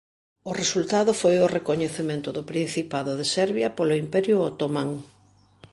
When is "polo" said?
3.77-3.99